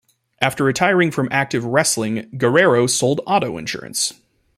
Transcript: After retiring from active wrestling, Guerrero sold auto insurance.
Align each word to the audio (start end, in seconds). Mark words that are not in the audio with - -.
After 0.41 0.63
retiring 0.63 1.11
from 1.11 1.27
active 1.31 1.63
wrestling, 1.63 2.27
Guerrero 2.35 2.87
sold 2.87 3.21
auto 3.27 3.59
insurance. 3.59 4.15